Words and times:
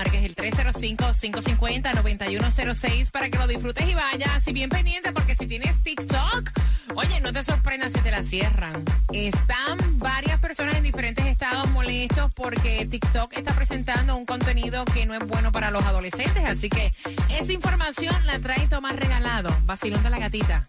Marques 0.00 0.24
el 0.24 0.34
305-550-9106 0.34 3.10
para 3.10 3.28
que 3.28 3.36
lo 3.36 3.46
disfrutes 3.46 3.86
y 3.86 3.94
vayas. 3.94 4.48
Y 4.48 4.54
bien 4.54 4.70
pendiente, 4.70 5.12
porque 5.12 5.36
si 5.36 5.46
tienes 5.46 5.82
TikTok, 5.82 6.50
oye, 6.94 7.20
no 7.20 7.34
te 7.34 7.44
sorprendas 7.44 7.92
si 7.92 8.00
te 8.00 8.10
la 8.10 8.22
cierran. 8.22 8.82
Están 9.12 9.76
varias 9.98 10.40
personas 10.40 10.76
en 10.76 10.84
diferentes 10.84 11.26
estados 11.26 11.68
molestos 11.72 12.32
porque 12.32 12.86
TikTok 12.86 13.34
está 13.34 13.52
presentando 13.52 14.16
un 14.16 14.24
contenido 14.24 14.86
que 14.86 15.04
no 15.04 15.14
es 15.14 15.20
bueno 15.26 15.52
para 15.52 15.70
los 15.70 15.84
adolescentes. 15.84 16.42
Así 16.46 16.70
que 16.70 16.94
esa 17.38 17.52
información 17.52 18.16
la 18.24 18.38
trae 18.38 18.68
Tomás 18.68 18.96
Regalado, 18.96 19.54
vacilón 19.66 20.02
de 20.02 20.08
la 20.08 20.18
gatita. 20.18 20.66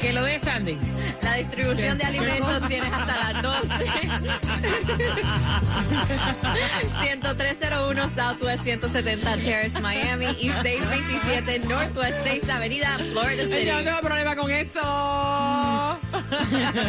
Que 0.00 0.12
lo 0.12 0.22
de 0.24 0.38
Sandy. 0.40 0.76
La 1.22 1.34
distribución 1.34 1.98
de 1.98 2.04
alimentos 2.04 2.68
tienes 2.68 2.92
hasta 2.92 3.32
las 3.32 3.42
12. 3.42 3.84
10301 7.02 8.08
Southwest 8.10 8.62
170 8.64 9.36
Terrace, 9.38 9.80
Miami 9.80 10.26
y 10.40 10.50
627 10.50 11.58
Northwest 11.68 12.16
6 12.24 12.48
Avenida, 12.50 12.96
Florida 13.12 13.42
Yo 13.44 13.48
City. 13.56 13.70
no 13.70 13.84
tengo 13.84 14.00
problema 14.00 14.36
con 14.36 14.50
eso. 14.50 15.98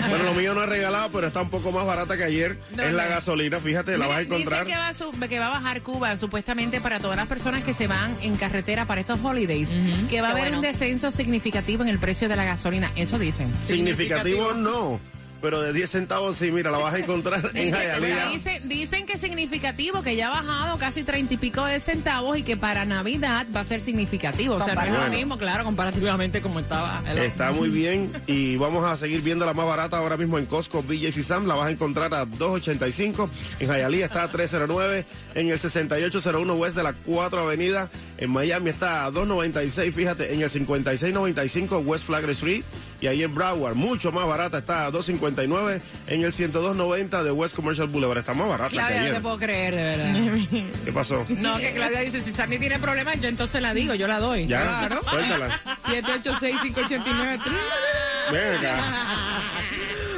Bueno, 0.09 0.23
lo 0.25 0.34
mío 0.34 0.53
no 0.53 0.63
es 0.63 0.69
regalado, 0.69 1.09
pero 1.12 1.28
está 1.28 1.41
un 1.41 1.50
poco 1.50 1.72
más 1.72 1.85
barata 1.85 2.17
que 2.17 2.23
ayer. 2.23 2.57
No, 2.75 2.84
es 2.84 2.94
la 2.94 3.03
no. 3.06 3.09
gasolina, 3.09 3.59
fíjate, 3.59 3.97
la 3.97 4.07
vas 4.07 4.17
a 4.17 4.22
Mira, 4.22 4.35
encontrar. 4.35 4.66
Dicen 4.66 4.75
que 4.75 4.79
va, 4.81 4.88
a 4.90 4.94
su- 4.94 5.12
que 5.29 5.40
va 5.40 5.47
a 5.47 5.50
bajar 5.50 5.81
Cuba 5.81 6.17
supuestamente 6.17 6.81
para 6.81 7.00
todas 7.00 7.17
las 7.17 7.28
personas 7.28 7.63
que 7.63 7.73
se 7.73 7.88
van 7.88 8.16
en 8.22 8.35
carretera 8.38 8.85
para 8.85 9.01
estos 9.01 9.19
holidays, 9.23 9.69
que 10.09 10.22
va 10.22 10.29
a 10.29 10.34
Qué 10.34 10.40
haber 10.40 10.53
un 10.53 10.59
bueno. 10.59 10.73
descenso 10.73 11.12
significativo 11.12 11.84
en 11.84 11.90
el 11.90 12.00
precio 12.00 12.29
de 12.29 12.35
la 12.35 12.44
gasolina. 12.46 12.91
Eso 12.97 13.19
dicen. 13.19 13.53
Significativo 13.66 14.53
no, 14.53 15.00
pero 15.41 15.61
de 15.61 15.73
10 15.73 15.89
centavos 15.89 16.37
sí, 16.37 16.51
mira, 16.51 16.71
la 16.71 16.77
vas 16.79 16.93
a 16.93 16.99
encontrar 16.99 17.51
en 17.53 17.71
Hialeah. 17.73 18.29
dicen, 18.31 18.67
dicen 18.69 19.05
que 19.05 19.13
es 19.13 19.21
significativo, 19.21 20.01
que 20.03 20.15
ya 20.15 20.27
ha 20.27 20.41
bajado 20.41 20.77
casi 20.77 21.03
treinta 21.03 21.33
y 21.33 21.37
pico 21.37 21.63
de 21.65 21.79
centavos 21.79 22.37
y 22.37 22.43
que 22.43 22.57
para 22.57 22.85
Navidad 22.85 23.45
va 23.55 23.61
a 23.61 23.65
ser 23.65 23.81
significativo. 23.81 24.55
O 24.55 24.63
sea, 24.63 24.75
no 24.75 24.81
es 24.83 24.91
lo 24.91 25.09
mismo, 25.17 25.37
claro, 25.37 25.63
comparativamente 25.63 26.41
como 26.41 26.59
estaba. 26.59 27.01
el- 27.09 27.17
Está 27.19 27.51
muy 27.51 27.69
bien 27.69 28.11
y 28.27 28.57
vamos 28.57 28.84
a 28.85 28.95
seguir 28.97 29.22
viendo 29.22 29.45
la 29.45 29.53
más 29.53 29.66
barata 29.66 29.97
ahora 29.97 30.17
mismo 30.17 30.37
en 30.37 30.45
Costco, 30.45 30.81
BJ's 30.84 31.17
y 31.17 31.23
Sam. 31.23 31.45
La 31.45 31.55
vas 31.55 31.67
a 31.67 31.72
encontrar 31.72 32.13
a 32.13 32.25
2.85. 32.25 33.29
En 33.59 33.67
Hialeah 33.67 34.05
está 34.07 34.23
a 34.23 34.31
3.09. 34.31 35.05
En 35.35 35.49
el 35.49 35.59
6801 35.59 36.53
West 36.55 36.75
de 36.75 36.83
la 36.83 36.93
4 36.93 37.40
Avenida. 37.41 37.90
En 38.17 38.31
Miami 38.31 38.69
está 38.69 39.05
a 39.05 39.11
2.96. 39.11 39.93
Fíjate, 39.93 40.33
en 40.33 40.41
el 40.41 40.49
5695 40.49 41.79
West 41.79 42.05
Flagler 42.05 42.31
Street. 42.31 42.63
Y 42.99 43.08
ahí 43.08 43.22
en 43.23 43.35
Broward, 43.35 43.76
mucho 43.76 44.11
más 44.11 44.26
barata, 44.28 44.58
está 44.58 44.85
a 44.88 44.91
2.59. 44.91 45.82
En 46.08 46.23
el 46.23 46.32
10290 46.34 47.23
de 47.23 47.32
West 47.32 47.55
Commercial 47.55 47.88
Boulevard. 47.88 48.17
Está 48.17 48.34
más 48.34 48.47
barata 48.49 48.70
que 48.70 48.76
Claudia, 48.78 48.96
no 48.97 49.03
te 49.03 49.09
ayer. 49.11 49.22
puedo 49.22 49.38
creer, 49.38 49.76
de 49.76 49.84
verdad. 49.84 50.64
¿Qué 50.85 50.91
pasó? 50.91 51.26
No, 51.29 51.58
que 51.58 51.72
Claudia 51.73 51.99
dice, 52.02 52.22
si 52.23 52.34
Sandy 52.34 52.58
tiene 52.58 52.79
problemas, 52.79 53.22
yo 53.22 53.28
entonces 53.28 53.61
la 53.61 53.73
digo, 53.73 53.94
yo 53.94 54.08
la 54.08 54.20
doy. 54.20 54.47
Ya, 54.47 54.61
Claro. 54.88 55.02
suéltala. 55.09 55.61
786-589. 55.85 57.40
Ven 58.32 58.58
acá. 58.58 58.82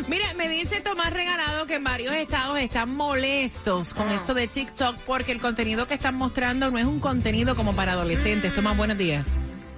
Mira, 0.08 0.34
me 0.36 0.48
dice 0.50 0.82
Tomás 0.82 1.14
Regalado 1.14 1.68
que 1.68 1.75
en 1.75 1.84
varios 1.84 2.16
estados 2.16 2.58
están 2.58 2.96
molestos 2.96 3.94
con 3.94 4.10
esto 4.10 4.34
de 4.34 4.48
TikTok 4.48 4.96
porque 5.06 5.32
el 5.32 5.40
contenido 5.40 5.86
que 5.86 5.94
están 5.96 6.16
mostrando 6.16 6.72
no 6.72 6.78
es 6.80 6.86
un 6.86 7.00
contenido 7.00 7.56
como 7.56 7.75
para 7.75 7.92
adolescentes. 7.92 8.56
Tomás, 8.56 8.75
buenos 8.78 8.98
días. 8.98 9.25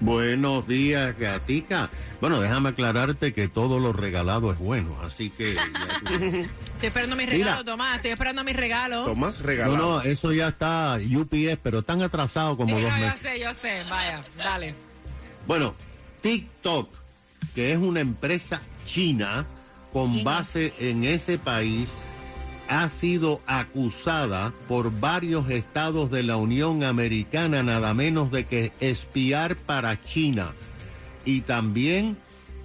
Buenos 0.02 0.68
días, 0.68 1.18
Gatica. 1.18 1.90
Bueno, 2.20 2.40
déjame 2.42 2.70
aclararte 2.70 3.34
que 3.34 3.48
todo 3.48 3.80
lo 3.80 3.94
regalado 3.94 4.52
es 4.52 4.58
bueno, 4.60 4.96
así 5.04 5.30
que... 5.30 5.52
Estoy 6.04 6.48
esperando 6.88 7.16
mi 7.16 7.26
regalo, 7.26 7.52
Mira. 7.60 7.64
Tomás. 7.64 7.96
Estoy 7.98 8.12
esperando 8.12 8.44
mi 8.44 8.54
regalo. 8.54 9.04
Tomás 9.06 9.40
No, 9.40 9.46
regalado. 9.46 9.78
no, 9.78 10.02
eso 10.02 10.34
ya 10.34 10.50
está 10.50 10.98
UPS, 10.98 11.58
pero 11.62 11.80
están 11.80 12.02
atrasados 12.02 12.58
como 12.58 12.78
Eh, 12.80 12.82
dos 12.82 12.92
yo 12.92 12.98
meses. 12.98 13.22
sé, 13.22 13.40
yo 13.40 13.54
sé. 13.54 13.84
Vaya, 13.90 14.24
dale. 14.38 14.74
Bueno, 15.48 15.74
TikTok, 16.22 16.90
que 17.56 17.72
es 17.72 17.78
una 17.78 18.00
empresa 18.00 18.62
china 18.86 19.46
con 19.94 20.12
¿Quién 20.14 20.24
base 20.24 20.74
en 20.80 21.04
ese 21.04 21.38
país, 21.38 21.90
ha 22.72 22.88
sido 22.88 23.42
acusada 23.48 24.54
por 24.70 24.98
varios 25.02 25.50
estados 25.50 26.10
de 26.10 26.24
la 26.24 26.38
Unión 26.38 26.86
Americana, 26.86 27.64
nada 27.64 27.94
menos 27.94 28.32
de 28.32 28.46
que 28.46 28.72
espiar 28.80 29.58
para 29.58 30.02
China. 30.02 30.54
Y 31.26 31.42
también 31.42 32.16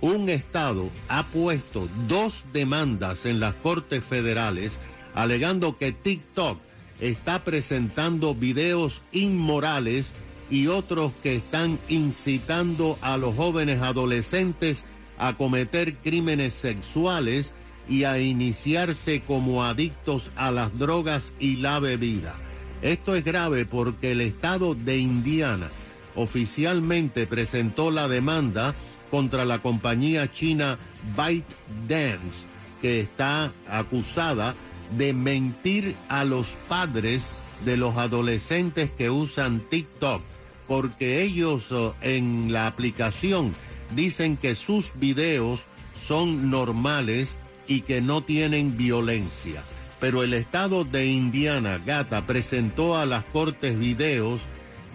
un 0.01 0.29
estado 0.29 0.91
ha 1.09 1.25
puesto 1.25 1.89
dos 2.07 2.45
demandas 2.53 3.27
en 3.27 3.41
las 3.41 3.57
cortes 3.57 4.05
federales 4.05 4.79
alegando 5.13 5.77
que 5.77 5.91
TikTok 5.91 6.61
está 7.01 7.43
presentando 7.43 8.33
videos 8.33 9.03
inmorales 9.11 10.13
y 10.51 10.69
otros 10.69 11.11
que 11.25 11.35
están 11.35 11.81
incitando 11.89 12.97
a 13.01 13.17
los 13.17 13.35
jóvenes 13.35 13.83
adolescentes 13.83 14.85
a 15.19 15.33
cometer 15.33 15.97
crímenes 15.97 16.55
sexuales 16.55 17.53
y 17.89 18.05
a 18.05 18.19
iniciarse 18.19 19.23
como 19.23 19.65
adictos 19.65 20.31
a 20.37 20.51
las 20.51 20.79
drogas 20.79 21.33
y 21.39 21.57
la 21.57 21.79
bebida. 21.79 22.35
Esto 22.83 23.15
es 23.15 23.25
grave 23.25 23.65
porque 23.65 24.13
el 24.13 24.21
estado 24.21 24.75
de 24.75 24.99
Indiana 24.99 25.69
oficialmente 26.15 27.27
presentó 27.27 27.91
la 27.91 28.09
demanda 28.09 28.75
contra 29.11 29.45
la 29.45 29.61
compañía 29.61 30.31
china 30.31 30.79
ByteDance, 31.17 32.47
que 32.81 33.01
está 33.01 33.53
acusada 33.69 34.55
de 34.97 35.13
mentir 35.13 35.97
a 36.09 36.25
los 36.25 36.57
padres 36.69 37.27
de 37.65 37.77
los 37.77 37.97
adolescentes 37.97 38.91
que 38.91 39.11
usan 39.11 39.61
TikTok, 39.61 40.23
porque 40.67 41.23
ellos 41.23 41.69
eh, 41.71 41.93
en 42.03 42.53
la 42.53 42.67
aplicación 42.67 43.55
dicen 43.95 44.37
que 44.37 44.55
sus 44.55 44.93
videos 44.97 45.65
son 45.95 46.51
normales 46.51 47.37
y 47.67 47.83
que 47.83 48.01
no 48.01 48.23
tienen 48.23 48.77
violencia. 48.77 49.63
Pero 50.01 50.23
el 50.23 50.35
estado 50.35 50.85
de 50.85 51.07
Indiana, 51.07 51.81
Gata, 51.85 52.27
presentó 52.27 52.97
a 52.97 53.07
las 53.07 53.25
cortes 53.25 53.79
videos 53.79 54.41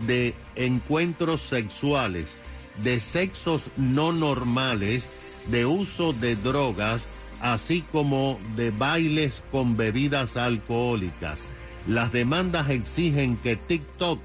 de 0.06 0.34
encuentros 0.56 1.42
sexuales, 1.42 2.30
de 2.84 3.00
sexos 3.00 3.70
no 3.78 4.12
normales, 4.12 5.08
de 5.48 5.66
uso 5.66 6.14
de 6.14 6.36
drogas, 6.36 7.08
así 7.42 7.84
como 7.92 8.40
de 8.56 8.72
bailes 8.72 9.44
con 9.52 9.76
bebidas 9.76 10.38
alcohólicas. 10.38 11.40
Las 11.88 12.12
demandas 12.12 12.70
exigen 12.70 13.38
que 13.38 13.56
TikTok 13.56 14.20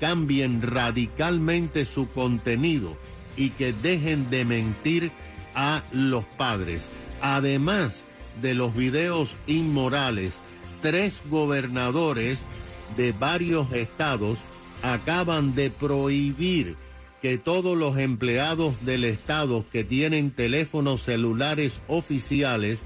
cambien 0.00 0.62
radicalmente 0.62 1.84
su 1.84 2.10
contenido 2.10 2.96
y 3.36 3.50
que 3.50 3.72
dejen 3.72 4.30
de 4.30 4.44
mentir 4.44 5.12
a 5.54 5.82
los 5.92 6.24
padres. 6.24 6.80
Además 7.22 8.00
de 8.42 8.54
los 8.54 8.74
videos 8.74 9.36
inmorales, 9.46 10.32
tres 10.80 11.22
gobernadores 11.30 12.40
de 12.96 13.12
varios 13.12 13.72
estados 13.72 14.38
acaban 14.82 15.54
de 15.54 15.70
prohibir 15.70 16.76
que 17.22 17.38
todos 17.38 17.78
los 17.78 17.96
empleados 17.96 18.84
del 18.84 19.04
Estado 19.04 19.64
que 19.70 19.84
tienen 19.84 20.32
teléfonos 20.32 21.04
celulares 21.04 21.80
oficiales 21.86 22.80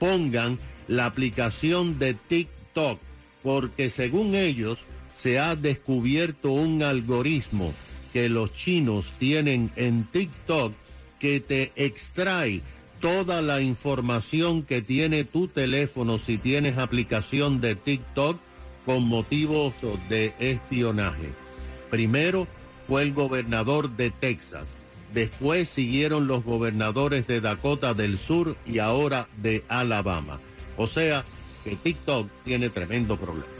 pongan 0.00 0.58
la 0.88 1.06
aplicación 1.06 2.00
de 2.00 2.14
TikTok, 2.14 2.98
porque 3.44 3.88
según 3.88 4.34
ellos 4.34 4.80
se 5.14 5.38
ha 5.38 5.54
descubierto 5.54 6.50
un 6.50 6.82
algoritmo 6.82 7.72
que 8.12 8.28
los 8.28 8.52
chinos 8.52 9.12
tienen 9.18 9.70
en 9.76 10.02
TikTok 10.04 10.72
que 11.20 11.38
te 11.38 11.70
extrae 11.76 12.60
toda 13.00 13.42
la 13.42 13.60
información 13.60 14.62
que 14.62 14.82
tiene 14.82 15.24
tu 15.24 15.48
teléfono 15.48 16.18
si 16.18 16.38
tienes 16.38 16.78
aplicación 16.78 17.60
de 17.60 17.74
TikTok 17.76 18.38
con 18.84 19.06
motivos 19.06 19.74
de 20.08 20.34
espionaje. 20.38 21.30
Primero 21.90 22.46
fue 22.86 23.02
el 23.02 23.12
gobernador 23.12 23.90
de 23.90 24.10
Texas, 24.10 24.64
después 25.12 25.68
siguieron 25.68 26.26
los 26.26 26.44
gobernadores 26.44 27.26
de 27.26 27.40
Dakota 27.40 27.94
del 27.94 28.18
Sur 28.18 28.56
y 28.66 28.78
ahora 28.78 29.28
de 29.36 29.64
Alabama. 29.68 30.38
O 30.76 30.86
sea 30.86 31.24
que 31.64 31.74
TikTok 31.74 32.28
tiene 32.44 32.70
tremendo 32.70 33.16
problema. 33.16 33.55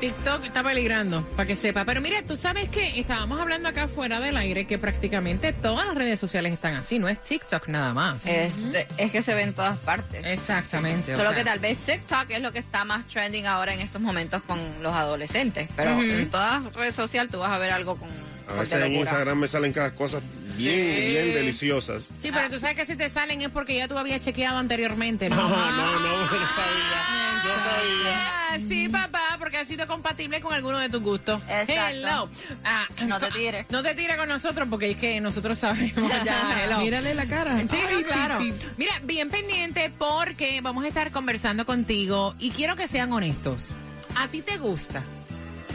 TikTok 0.00 0.44
está 0.44 0.62
peligrando, 0.62 1.22
para 1.36 1.46
que 1.46 1.56
sepa. 1.56 1.84
Pero 1.84 2.00
mira, 2.00 2.22
tú 2.22 2.36
sabes 2.36 2.68
que 2.68 2.98
estábamos 3.00 3.40
hablando 3.40 3.68
acá 3.68 3.88
fuera 3.88 4.20
del 4.20 4.36
aire 4.36 4.66
que 4.66 4.78
prácticamente 4.78 5.52
todas 5.52 5.86
las 5.86 5.94
redes 5.94 6.20
sociales 6.20 6.52
están 6.52 6.74
así, 6.74 6.98
no 6.98 7.08
es 7.08 7.22
TikTok 7.22 7.68
nada 7.68 7.94
más. 7.94 8.26
Es, 8.26 8.54
es 8.98 9.10
que 9.10 9.22
se 9.22 9.34
ve 9.34 9.42
en 9.42 9.52
todas 9.52 9.78
partes. 9.78 10.24
Exactamente. 10.24 11.14
o 11.14 11.16
Solo 11.16 11.30
sea, 11.30 11.38
que 11.38 11.44
tal 11.44 11.58
vez 11.58 11.78
TikTok 11.78 12.30
es 12.30 12.42
lo 12.42 12.52
que 12.52 12.58
está 12.58 12.84
más 12.84 13.06
trending 13.08 13.46
ahora 13.46 13.74
en 13.74 13.80
estos 13.80 14.00
momentos 14.00 14.42
con 14.42 14.58
los 14.82 14.94
adolescentes. 14.94 15.68
Pero 15.76 16.00
en 16.00 16.30
todas 16.30 16.72
redes 16.74 16.94
sociales 16.94 17.32
tú 17.32 17.38
vas 17.38 17.50
a 17.50 17.58
ver 17.58 17.72
algo 17.72 17.96
con. 17.96 18.08
A 18.48 18.60
veces 18.60 18.82
en. 18.82 18.92
Instagram 18.92 19.38
me 19.38 19.48
salen 19.48 19.72
cada 19.72 19.90
cosa 19.92 20.20
bien, 20.56 20.80
Sí. 20.96 21.06
bien 21.08 21.34
deliciosas. 21.34 22.02
Sí, 22.20 22.30
pero 22.32 22.48
tú 22.50 22.58
sabes 22.58 22.76
que 22.76 22.86
si 22.86 22.96
te 22.96 23.08
salen 23.10 23.42
es 23.42 23.50
porque 23.50 23.76
ya 23.76 23.88
tú 23.88 23.96
habías 23.98 24.20
chequeado 24.20 24.58
anteriormente. 24.58 25.28
No, 25.28 25.36
no, 25.36 25.48
no, 25.48 26.00
no 26.00 26.26
sabía. 26.28 27.42
No 27.44 27.54
sabía. 27.54 28.32
Ah, 28.48 28.58
sí, 28.68 28.88
papá, 28.88 29.36
porque 29.38 29.58
ha 29.58 29.64
sido 29.64 29.86
compatible 29.86 30.40
con 30.40 30.52
alguno 30.54 30.78
de 30.78 30.88
tus 30.88 31.02
gustos. 31.02 31.40
Exacto. 31.42 31.72
Hello. 31.90 32.28
Ah, 32.64 32.86
No 33.06 33.20
te 33.20 33.30
tires. 33.30 33.66
No 33.70 33.82
te 33.82 33.94
tires 33.94 34.16
con 34.16 34.28
nosotros 34.28 34.66
porque 34.70 34.92
es 34.92 34.96
que 34.96 35.20
nosotros 35.20 35.58
sabemos 35.58 36.10
ya. 36.24 36.60
Hello. 36.64 36.78
Mírale 36.78 37.14
la 37.14 37.26
cara. 37.26 37.60
Sí, 37.60 37.68
Ay, 37.88 38.02
no, 38.02 38.08
claro. 38.08 38.38
pi, 38.38 38.52
pi. 38.52 38.66
Mira, 38.78 38.92
bien 39.04 39.30
pendiente 39.30 39.92
porque 39.98 40.60
vamos 40.60 40.84
a 40.84 40.88
estar 40.88 41.10
conversando 41.12 41.66
contigo 41.66 42.34
y 42.38 42.50
quiero 42.50 42.74
que 42.76 42.88
sean 42.88 43.12
honestos. 43.12 43.70
¿A 44.16 44.28
ti 44.28 44.42
te 44.42 44.56
gusta? 44.56 45.02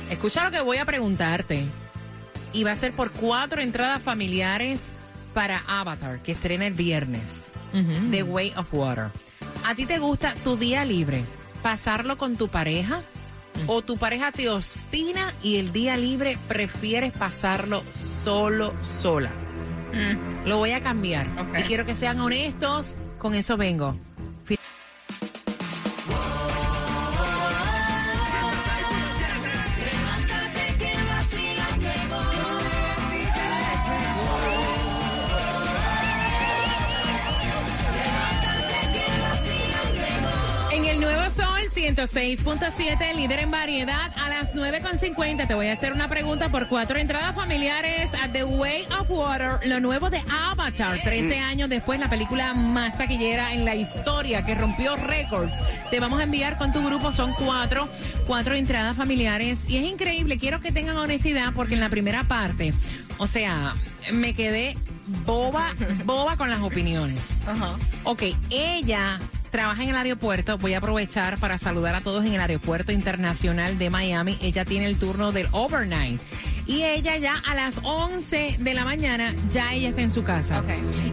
Escucha 0.09 0.43
lo 0.43 0.51
que 0.51 0.59
voy 0.61 0.77
a 0.77 0.85
preguntarte. 0.85 1.63
Y 2.53 2.63
va 2.63 2.71
a 2.71 2.75
ser 2.75 2.91
por 2.91 3.11
cuatro 3.11 3.61
entradas 3.61 4.01
familiares 4.01 4.79
para 5.33 5.63
Avatar, 5.67 6.19
que 6.19 6.33
estrena 6.33 6.67
el 6.67 6.73
viernes. 6.73 7.51
The 8.11 8.23
Way 8.23 8.53
of 8.57 8.73
Water. 8.73 9.07
¿A 9.65 9.75
ti 9.75 9.85
te 9.85 9.99
gusta 9.99 10.33
tu 10.43 10.57
día 10.57 10.83
libre? 10.83 11.23
¿Pasarlo 11.63 12.17
con 12.17 12.35
tu 12.35 12.47
pareja? 12.49 13.01
¿O 13.67 13.81
tu 13.81 13.97
pareja 13.97 14.31
te 14.31 14.49
ostina 14.49 15.33
y 15.43 15.57
el 15.57 15.71
día 15.71 15.95
libre 15.95 16.37
prefieres 16.47 17.13
pasarlo 17.13 17.83
solo, 18.23 18.73
sola? 18.99 19.31
Lo 20.45 20.57
voy 20.57 20.71
a 20.71 20.81
cambiar. 20.81 21.27
Y 21.57 21.63
quiero 21.63 21.85
que 21.85 21.95
sean 21.95 22.19
honestos. 22.19 22.95
Con 23.17 23.35
eso 23.35 23.55
vengo. 23.55 23.95
106.7, 41.95 43.15
líder 43.15 43.39
en 43.39 43.51
variedad, 43.51 44.13
a 44.15 44.29
las 44.29 44.55
9.50 44.55 45.45
te 45.45 45.53
voy 45.53 45.67
a 45.67 45.73
hacer 45.73 45.91
una 45.91 46.07
pregunta 46.07 46.47
por 46.47 46.69
cuatro 46.69 46.97
entradas 46.97 47.35
familiares 47.35 48.09
a 48.21 48.29
The 48.29 48.45
Way 48.45 48.87
of 48.97 49.09
Water, 49.09 49.59
lo 49.65 49.81
nuevo 49.81 50.09
de 50.09 50.21
Avatar, 50.29 51.01
13 51.03 51.39
años 51.39 51.69
después, 51.69 51.99
la 51.99 52.09
película 52.09 52.53
más 52.53 52.97
taquillera 52.97 53.53
en 53.53 53.65
la 53.65 53.75
historia 53.75 54.45
que 54.45 54.55
rompió 54.55 54.95
récords. 54.95 55.51
Te 55.89 55.99
vamos 55.99 56.21
a 56.21 56.23
enviar 56.23 56.57
con 56.57 56.71
tu 56.71 56.81
grupo, 56.81 57.11
son 57.11 57.33
cuatro, 57.33 57.89
cuatro 58.25 58.53
entradas 58.55 58.95
familiares 58.95 59.69
y 59.69 59.75
es 59.75 59.83
increíble, 59.83 60.37
quiero 60.37 60.61
que 60.61 60.71
tengan 60.71 60.95
honestidad 60.95 61.51
porque 61.53 61.73
en 61.73 61.81
la 61.81 61.89
primera 61.89 62.23
parte, 62.23 62.73
o 63.17 63.27
sea, 63.27 63.73
me 64.13 64.33
quedé 64.33 64.77
boba, 65.25 65.75
boba 66.05 66.37
con 66.37 66.49
las 66.49 66.61
opiniones. 66.61 67.19
Ajá. 67.45 67.75
Ok, 68.05 68.23
ella 68.49 69.19
trabaja 69.51 69.83
en 69.83 69.89
el 69.89 69.95
aeropuerto. 69.95 70.57
Voy 70.57 70.73
a 70.73 70.79
aprovechar 70.79 71.37
para 71.37 71.57
saludar 71.57 71.93
a 71.93 72.01
todos 72.01 72.25
en 72.25 72.33
el 72.33 72.41
aeropuerto 72.41 72.91
internacional 72.91 73.77
de 73.77 73.89
Miami. 73.89 74.37
Ella 74.41 74.65
tiene 74.65 74.85
el 74.85 74.97
turno 74.97 75.31
del 75.31 75.47
overnight. 75.51 76.19
Y 76.65 76.83
ella 76.83 77.17
ya 77.17 77.35
a 77.47 77.53
las 77.53 77.81
11 77.83 78.57
de 78.59 78.73
la 78.73 78.85
mañana, 78.85 79.33
ya 79.51 79.73
ella 79.73 79.89
está 79.89 80.01
en 80.01 80.11
su 80.11 80.23
casa. 80.23 80.63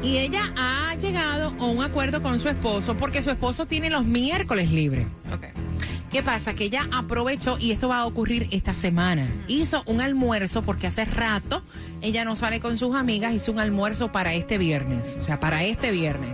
Y 0.02 0.18
ella 0.18 0.52
ha 0.56 0.94
llegado 0.94 1.54
a 1.58 1.64
un 1.64 1.82
acuerdo 1.82 2.22
con 2.22 2.38
su 2.38 2.48
esposo 2.48 2.96
porque 2.96 3.22
su 3.22 3.30
esposo 3.30 3.66
tiene 3.66 3.90
los 3.90 4.04
miércoles 4.04 4.70
libres. 4.70 5.06
¿Qué 6.10 6.22
pasa? 6.22 6.54
Que 6.54 6.64
ella 6.64 6.88
aprovechó, 6.90 7.58
y 7.58 7.70
esto 7.70 7.88
va 7.88 7.98
a 7.98 8.06
ocurrir 8.06 8.48
esta 8.50 8.72
semana, 8.72 9.28
hizo 9.46 9.82
un 9.84 10.00
almuerzo 10.00 10.62
porque 10.62 10.86
hace 10.86 11.04
rato 11.04 11.62
ella 12.00 12.24
no 12.24 12.34
sale 12.34 12.60
con 12.60 12.78
sus 12.78 12.96
amigas, 12.96 13.34
hizo 13.34 13.52
un 13.52 13.58
almuerzo 13.58 14.10
para 14.10 14.32
este 14.32 14.56
viernes, 14.56 15.18
o 15.20 15.22
sea, 15.22 15.38
para 15.38 15.64
este 15.64 15.90
viernes. 15.90 16.32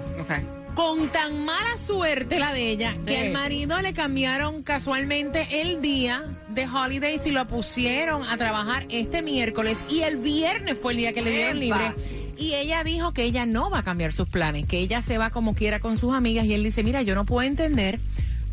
Con 0.75 1.09
tan 1.09 1.45
mala 1.45 1.79
suerte 1.79 2.39
la 2.41 2.53
de 2.53 2.71
ella, 2.71 2.97
que 3.07 3.19
al 3.19 3.31
marido 3.31 3.81
le 3.81 3.93
cambiaron 3.93 4.63
casualmente 4.65 5.61
el 5.61 5.81
día 5.81 6.25
de 6.49 6.67
holidays 6.67 7.25
y 7.27 7.31
lo 7.31 7.47
pusieron 7.47 8.25
a 8.25 8.37
trabajar 8.37 8.85
este 8.89 9.23
miércoles 9.23 9.79
y 9.89 10.01
el 10.01 10.19
viernes 10.19 10.77
fue 10.81 10.93
el 10.93 10.99
día 10.99 11.13
que 11.13 11.23
le 11.23 11.31
dieron 11.31 11.61
libre. 11.61 11.93
Y 12.37 12.55
ella 12.55 12.83
dijo 12.83 13.13
que 13.13 13.23
ella 13.23 13.47
no 13.47 13.71
va 13.71 13.79
a 13.79 13.83
cambiar 13.85 14.13
sus 14.13 14.29
planes, 14.29 14.65
que 14.67 14.81
ella 14.81 15.01
se 15.01 15.17
va 15.17 15.31
como 15.31 15.55
quiera 15.55 15.79
con 15.79 15.97
sus 15.97 16.13
amigas 16.13 16.45
y 16.47 16.55
él 16.55 16.65
dice, 16.65 16.83
mira, 16.83 17.03
yo 17.03 17.15
no 17.15 17.25
puedo 17.25 17.47
entender 17.47 18.01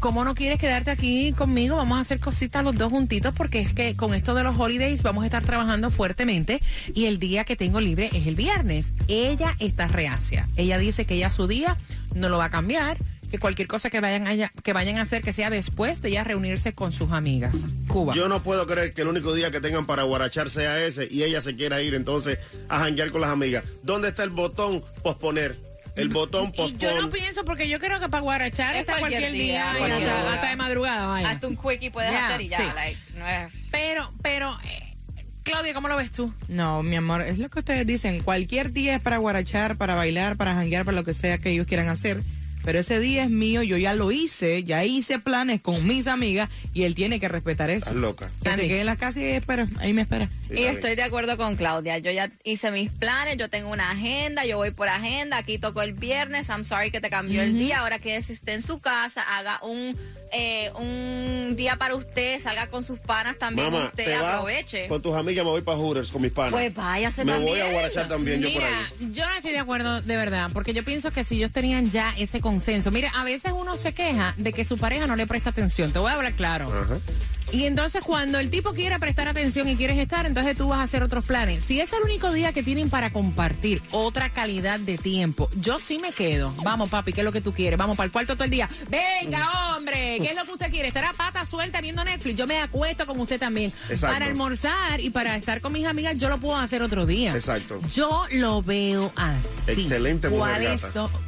¿Cómo 0.01 0.25
no 0.25 0.33
quieres 0.33 0.57
quedarte 0.57 0.89
aquí 0.89 1.31
conmigo? 1.33 1.75
Vamos 1.75 1.99
a 1.99 2.01
hacer 2.01 2.19
cositas 2.19 2.63
los 2.63 2.75
dos 2.75 2.91
juntitos 2.91 3.35
porque 3.35 3.59
es 3.59 3.71
que 3.71 3.95
con 3.95 4.15
esto 4.15 4.33
de 4.33 4.43
los 4.43 4.59
holidays 4.59 5.03
vamos 5.03 5.21
a 5.21 5.27
estar 5.27 5.43
trabajando 5.43 5.91
fuertemente 5.91 6.59
y 6.95 7.05
el 7.05 7.19
día 7.19 7.43
que 7.43 7.55
tengo 7.55 7.79
libre 7.79 8.09
es 8.11 8.25
el 8.25 8.33
viernes. 8.33 8.93
Ella 9.07 9.55
está 9.59 9.87
reacia. 9.87 10.49
Ella 10.55 10.79
dice 10.79 11.05
que 11.05 11.13
ella 11.13 11.29
su 11.29 11.45
día 11.45 11.77
no 12.13 12.29
lo 12.29 12.37
va 12.37 12.45
a 12.45 12.49
cambiar, 12.49 12.97
que 13.29 13.39
cualquier 13.39 13.67
cosa 13.67 13.89
que 13.89 14.01
vayan 14.01 14.27
a, 14.27 14.49
que 14.49 14.73
vayan 14.73 14.97
a 14.97 15.03
hacer 15.03 15.21
que 15.23 15.31
sea 15.31 15.49
después 15.49 16.01
de 16.01 16.09
ella 16.09 16.23
reunirse 16.23 16.73
con 16.73 16.91
sus 16.91 17.11
amigas. 17.11 17.55
Cuba. 17.87 18.13
Yo 18.13 18.27
no 18.27 18.43
puedo 18.43 18.67
creer 18.67 18.93
que 18.93 19.01
el 19.01 19.07
único 19.07 19.33
día 19.33 19.51
que 19.51 19.61
tengan 19.61 19.85
para 19.85 20.03
guarachar 20.03 20.49
sea 20.49 20.83
ese 20.83 21.07
y 21.09 21.23
ella 21.23 21.41
se 21.41 21.55
quiera 21.55 21.81
ir 21.81 21.95
entonces 21.95 22.39
a 22.67 22.79
janguear 22.79 23.11
con 23.11 23.21
las 23.21 23.29
amigas. 23.29 23.63
¿Dónde 23.83 24.09
está 24.09 24.23
el 24.23 24.31
botón 24.31 24.83
posponer? 25.01 25.57
el 25.95 26.09
botón 26.09 26.51
pospon. 26.51 26.75
Y 26.75 26.77
yo 26.77 27.01
no 27.01 27.09
pienso, 27.09 27.43
porque 27.43 27.67
yo 27.67 27.79
creo 27.79 27.99
que 27.99 28.09
para 28.09 28.21
guarachar 28.21 28.75
está 28.75 28.97
cualquier, 28.99 29.31
día, 29.33 29.71
hasta, 29.71 30.49
de 30.49 30.55
madrugada, 30.55 31.07
vaya. 31.07 31.29
Hasta 31.31 31.47
un 31.47 31.57
quickie 31.57 31.91
puedes 31.91 32.13
hacer 32.13 32.41
y 32.41 32.47
ya, 32.47 32.75
no 33.15 33.27
es... 33.27 33.51
Pero, 33.71 34.11
pero... 34.21 34.57
Eh, 34.65 34.90
Claudia, 35.51 35.73
¿cómo 35.73 35.89
lo 35.89 35.97
ves 35.97 36.11
tú? 36.11 36.33
No, 36.47 36.81
mi 36.81 36.95
amor, 36.95 37.21
es 37.21 37.37
lo 37.37 37.49
que 37.49 37.59
ustedes 37.59 37.85
dicen. 37.85 38.23
Cualquier 38.23 38.71
día 38.71 38.95
es 38.95 39.01
para 39.01 39.17
guarachar, 39.17 39.75
para 39.75 39.95
bailar, 39.95 40.37
para 40.37 40.55
janguear, 40.55 40.85
para 40.85 40.95
lo 40.95 41.03
que 41.03 41.13
sea 41.13 41.39
que 41.39 41.49
ellos 41.49 41.67
quieran 41.67 41.89
hacer 41.89 42.23
pero 42.63 42.79
ese 42.79 42.99
día 42.99 43.23
es 43.23 43.29
mío, 43.29 43.63
yo 43.63 43.77
ya 43.77 43.93
lo 43.93 44.11
hice, 44.11 44.63
ya 44.63 44.83
hice 44.85 45.19
planes 45.19 45.61
con 45.61 45.85
mis 45.85 46.07
amigas 46.07 46.49
y 46.73 46.83
él 46.83 46.95
tiene 46.95 47.19
que 47.19 47.27
respetar 47.27 47.69
eso. 47.69 47.79
Estás 47.79 47.95
loca. 47.95 48.31
Que 48.43 48.55
se 48.55 48.67
quede 48.67 48.81
en 48.81 48.85
la 48.85 48.95
casa 48.95 49.19
y 49.19 49.25
espera, 49.25 49.67
ahí 49.79 49.93
me 49.93 50.01
espera. 50.03 50.29
y 50.49 50.63
estoy 50.63 50.95
de 50.95 51.03
acuerdo 51.03 51.37
con 51.37 51.55
Claudia, 51.55 51.97
yo 51.97 52.11
ya 52.11 52.31
hice 52.43 52.71
mis 52.71 52.91
planes, 52.91 53.37
yo 53.37 53.49
tengo 53.49 53.69
una 53.69 53.91
agenda, 53.91 54.45
yo 54.45 54.57
voy 54.57 54.71
por 54.71 54.87
agenda, 54.87 55.37
aquí 55.37 55.57
toco 55.57 55.81
el 55.81 55.93
viernes, 55.93 56.49
I'm 56.49 56.65
sorry 56.65 56.91
que 56.91 57.01
te 57.01 57.09
cambió 57.09 57.41
el 57.41 57.57
día, 57.57 57.79
ahora 57.79 57.99
quédese 57.99 58.33
usted 58.33 58.53
en 58.53 58.61
su 58.61 58.79
casa, 58.79 59.21
haga 59.37 59.59
un 59.63 59.95
eh, 60.33 60.71
un 60.75 61.55
día 61.57 61.75
para 61.75 61.95
usted, 61.95 62.39
salga 62.39 62.67
con 62.67 62.83
sus 62.83 62.99
panas 62.99 63.37
también, 63.37 63.73
usted 63.73 64.13
aproveche. 64.13 64.87
Con 64.87 65.01
tus 65.01 65.13
amigas 65.13 65.43
me 65.43 65.51
voy 65.51 65.61
para 65.61 65.77
Hooters 65.77 66.09
con 66.09 66.21
mis 66.21 66.31
panas. 66.31 66.53
Pues 66.53 66.73
váyase 66.73 67.25
me 67.25 67.33
también. 67.33 67.53
Me 67.53 67.61
voy 67.61 67.69
a 67.69 67.71
guarachar 67.73 68.07
también 68.07 68.41
yo 68.41 68.53
por 68.53 68.63
ahí. 68.63 68.73
Yo 69.11 69.29
no 69.29 69.40
acuerdo 69.61 70.01
de 70.01 70.15
verdad, 70.15 70.49
porque 70.53 70.73
yo 70.73 70.83
pienso 70.83 71.11
que 71.11 71.23
si 71.23 71.35
ellos 71.35 71.51
tenían 71.51 71.89
ya 71.89 72.13
ese 72.17 72.41
consenso, 72.41 72.91
mire, 72.91 73.09
a 73.15 73.23
veces 73.23 73.53
uno 73.55 73.75
se 73.75 73.93
queja 73.93 74.33
de 74.37 74.53
que 74.53 74.65
su 74.65 74.77
pareja 74.77 75.07
no 75.07 75.15
le 75.15 75.27
presta 75.27 75.49
atención, 75.51 75.91
te 75.91 75.99
voy 75.99 76.11
a 76.11 76.15
hablar 76.15 76.33
claro. 76.33 76.71
Ajá. 76.71 76.97
Y 77.51 77.65
entonces 77.65 78.01
cuando 78.03 78.39
el 78.39 78.49
tipo 78.49 78.73
quiera 78.73 78.97
prestar 78.97 79.27
atención 79.27 79.67
y 79.67 79.75
quieres 79.75 79.97
estar, 79.97 80.25
entonces 80.25 80.57
tú 80.57 80.69
vas 80.69 80.79
a 80.79 80.83
hacer 80.83 81.03
otros 81.03 81.25
planes. 81.25 81.63
Si 81.63 81.81
es 81.81 81.91
el 81.91 82.03
único 82.03 82.31
día 82.31 82.53
que 82.53 82.63
tienen 82.63 82.89
para 82.89 83.09
compartir 83.09 83.81
otra 83.91 84.29
calidad 84.29 84.79
de 84.79 84.97
tiempo, 84.97 85.49
yo 85.55 85.77
sí 85.77 85.99
me 85.99 86.11
quedo. 86.11 86.53
Vamos, 86.63 86.89
papi, 86.89 87.11
¿qué 87.11 87.21
es 87.21 87.25
lo 87.25 87.31
que 87.31 87.41
tú 87.41 87.51
quieres? 87.51 87.77
Vamos 87.77 87.97
para 87.97 88.05
el 88.05 88.11
cuarto 88.11 88.35
todo 88.35 88.45
el 88.45 88.51
día. 88.51 88.69
Venga, 88.89 89.75
hombre, 89.75 90.17
¿qué 90.21 90.29
es 90.29 90.35
lo 90.35 90.45
que 90.45 90.51
usted 90.51 90.71
quiere? 90.71 90.87
Estar 90.87 91.05
a 91.05 91.13
pata 91.13 91.45
suelta 91.45 91.81
viendo 91.81 92.03
Netflix. 92.03 92.37
Yo 92.37 92.47
me 92.47 92.59
acuesto 92.59 93.05
con 93.05 93.19
usted 93.19 93.39
también. 93.39 93.73
Para 93.99 94.25
almorzar 94.25 95.01
y 95.01 95.09
para 95.09 95.35
estar 95.35 95.59
con 95.59 95.73
mis 95.73 95.85
amigas, 95.85 96.17
yo 96.17 96.29
lo 96.29 96.37
puedo 96.37 96.57
hacer 96.57 96.81
otro 96.81 97.05
día. 97.05 97.33
Exacto. 97.33 97.81
Yo 97.93 98.23
lo 98.31 98.61
veo 98.61 99.11
así. 99.15 99.71
Excelente 99.81 100.29
mujer. 100.29 100.79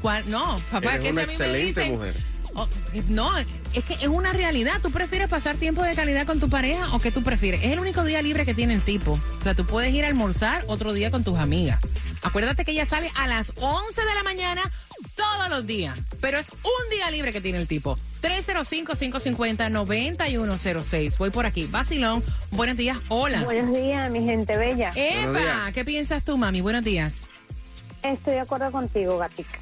¿Cuál 0.01 0.29
No, 0.29 0.57
papá, 0.71 0.99
que 0.99 1.11
una 1.11 1.23
excelente 1.23 1.89
mujer 1.89 2.32
Oh, 2.55 2.67
no, 3.09 3.35
es 3.37 3.47
que 3.83 3.95
es 3.95 4.07
una 4.07 4.31
realidad. 4.33 4.79
¿Tú 4.81 4.91
prefieres 4.91 5.27
pasar 5.27 5.57
tiempo 5.57 5.81
de 5.81 5.95
calidad 5.95 6.27
con 6.27 6.39
tu 6.39 6.49
pareja 6.49 6.93
o 6.93 6.99
qué 6.99 7.11
tú 7.11 7.23
prefieres? 7.23 7.63
Es 7.63 7.71
el 7.71 7.79
único 7.79 8.03
día 8.03 8.21
libre 8.21 8.45
que 8.45 8.53
tiene 8.53 8.75
el 8.75 8.83
tipo. 8.83 9.13
O 9.13 9.43
sea, 9.43 9.55
tú 9.55 9.65
puedes 9.65 9.91
ir 9.93 10.05
a 10.05 10.07
almorzar 10.07 10.63
otro 10.67 10.93
día 10.93 11.09
con 11.09 11.23
tus 11.23 11.39
amigas. 11.39 11.79
Acuérdate 12.21 12.63
que 12.63 12.69
ella 12.71 12.85
sale 12.85 13.11
a 13.15 13.27
las 13.27 13.53
11 13.55 14.01
de 14.01 14.13
la 14.13 14.21
mañana 14.23 14.61
todos 15.15 15.49
los 15.49 15.65
días. 15.65 15.97
Pero 16.21 16.37
es 16.37 16.51
un 16.51 16.89
día 16.91 17.09
libre 17.11 17.33
que 17.33 17.41
tiene 17.41 17.57
el 17.57 17.67
tipo. 17.67 17.97
305-550-9106. 18.21 21.17
Voy 21.17 21.31
por 21.31 21.45
aquí. 21.45 21.65
Basilón, 21.65 22.23
buenos 22.51 22.77
días. 22.77 22.97
Hola. 23.09 23.43
Buenos 23.43 23.75
días, 23.75 24.09
mi 24.11 24.23
gente 24.23 24.57
bella. 24.57 24.93
Epa, 24.95 25.71
¿qué 25.73 25.83
piensas 25.83 26.23
tú, 26.23 26.37
mami? 26.37 26.61
Buenos 26.61 26.83
días. 26.83 27.15
Estoy 28.03 28.33
de 28.33 28.41
acuerdo 28.41 28.71
contigo, 28.71 29.17
Gatica. 29.17 29.57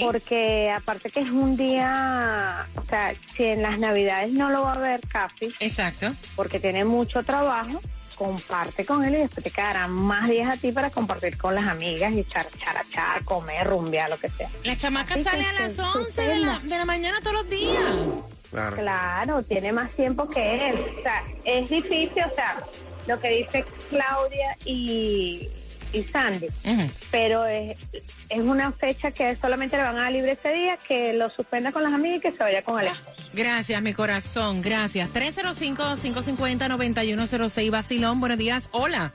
Porque 0.00 0.70
aparte 0.70 1.10
que 1.10 1.20
es 1.20 1.30
un 1.30 1.56
día, 1.56 2.66
o 2.76 2.84
sea, 2.88 3.14
si 3.34 3.44
en 3.44 3.62
las 3.62 3.78
navidades 3.78 4.32
no 4.32 4.50
lo 4.50 4.62
va 4.62 4.74
a 4.74 4.78
ver 4.78 5.00
casi. 5.08 5.52
Exacto. 5.60 6.12
Porque 6.34 6.60
tiene 6.60 6.84
mucho 6.84 7.22
trabajo, 7.22 7.80
comparte 8.16 8.84
con 8.84 9.04
él 9.04 9.14
y 9.14 9.18
después 9.18 9.44
te 9.44 9.50
quedarán 9.50 9.92
más 9.92 10.28
días 10.28 10.56
a 10.56 10.60
ti 10.60 10.72
para 10.72 10.90
compartir 10.90 11.36
con 11.36 11.54
las 11.54 11.64
amigas 11.64 12.12
y 12.12 12.20
echar, 12.20 12.46
echar, 12.88 13.24
comer, 13.24 13.66
rumbear, 13.66 14.08
lo 14.08 14.18
que 14.18 14.30
sea. 14.30 14.48
La 14.64 14.76
chamaca 14.76 15.18
sale 15.18 15.44
a 15.44 15.52
las 15.52 15.78
11 15.78 16.22
de 16.22 16.38
la, 16.38 16.58
de 16.60 16.78
la 16.78 16.84
mañana 16.84 17.20
todos 17.20 17.34
los 17.34 17.50
días. 17.50 17.84
Claro. 18.50 18.76
claro, 18.76 19.42
tiene 19.42 19.72
más 19.72 19.90
tiempo 19.90 20.28
que 20.30 20.70
él. 20.70 20.76
O 20.98 21.02
sea, 21.02 21.22
es 21.44 21.68
difícil, 21.68 22.22
o 22.24 22.34
sea, 22.34 22.56
lo 23.06 23.20
que 23.20 23.28
dice 23.28 23.64
Claudia 23.90 24.56
y, 24.64 25.48
y 25.96 26.04
Sandy. 26.04 26.46
Pero 27.10 27.44
es, 27.46 27.76
es 28.28 28.40
una 28.40 28.70
fecha 28.72 29.10
que 29.10 29.34
solamente 29.36 29.76
le 29.76 29.82
van 29.82 29.96
a 29.96 30.02
dar 30.02 30.12
libre 30.12 30.32
ese 30.32 30.52
día, 30.52 30.76
que 30.76 31.14
lo 31.14 31.30
suspenda 31.30 31.72
con 31.72 31.82
las 31.82 31.92
amigas 31.92 32.18
y 32.18 32.20
que 32.20 32.30
se 32.32 32.38
vaya 32.38 32.62
con 32.62 32.78
el 32.80 32.88
Gracias, 33.32 33.82
mi 33.82 33.92
corazón, 33.92 34.62
gracias. 34.62 35.12
305-550-9106, 35.12 37.70
Basilón, 37.70 38.20
buenos 38.20 38.38
días. 38.38 38.68
Hola. 38.72 39.12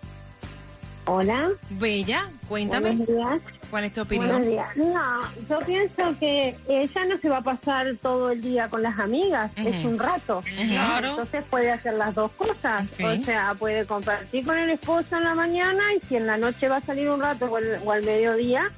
Hola. 1.05 1.49
Bella, 1.71 2.29
cuéntame. 2.47 2.91
Buenos 2.91 3.07
días. 3.07 3.41
¿Cuál 3.71 3.85
es 3.85 3.93
tu 3.93 4.01
opinión? 4.01 4.45
No, 4.75 5.21
yo 5.49 5.59
pienso 5.65 6.19
que 6.19 6.55
ella 6.67 7.05
no 7.05 7.17
se 7.19 7.29
va 7.29 7.37
a 7.37 7.41
pasar 7.41 7.95
todo 8.01 8.31
el 8.31 8.41
día 8.41 8.67
con 8.67 8.83
las 8.83 8.99
amigas, 8.99 9.49
es 9.55 9.85
un 9.85 9.97
rato. 9.97 10.43
Entonces 10.57 11.43
puede 11.49 11.71
hacer 11.71 11.93
las 11.93 12.13
dos 12.13 12.31
cosas. 12.33 12.87
O 13.01 13.23
sea, 13.23 13.55
puede 13.57 13.85
compartir 13.85 14.45
con 14.45 14.57
el 14.57 14.69
esposo 14.69 15.15
en 15.15 15.23
la 15.23 15.35
mañana 15.35 15.81
y 15.95 16.05
si 16.05 16.17
en 16.17 16.27
la 16.27 16.37
noche 16.37 16.67
va 16.67 16.77
a 16.77 16.81
salir 16.81 17.09
un 17.09 17.21
rato 17.21 17.45
o, 17.45 17.91
al 17.91 18.03
mediodía, 18.03 18.69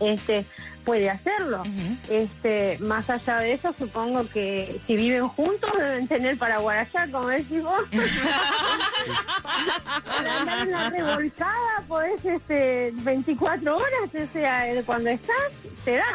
este 0.00 0.44
puede 0.86 1.10
hacerlo. 1.10 1.64
Este, 2.08 2.78
más 2.80 3.10
allá 3.10 3.40
de 3.40 3.52
eso, 3.52 3.74
supongo 3.76 4.26
que 4.28 4.80
si 4.86 4.96
viven 4.96 5.26
juntos 5.26 5.70
deben 5.76 6.06
tener 6.06 6.38
para 6.38 6.58
guarachar, 6.58 7.10
como 7.10 7.26
decís 7.26 7.62
vos. 7.62 7.82
para 10.04 10.40
andar 10.40 10.66
en 10.66 10.70
la 10.70 10.90
revolcada 10.90 11.82
podés 11.88 12.24
este, 12.24 12.92
24 12.94 13.76
horas, 13.76 13.88
o 14.14 14.32
sea, 14.32 14.64
cuando 14.84 15.10
estás, 15.10 15.52
te 15.84 15.96
da. 15.96 16.06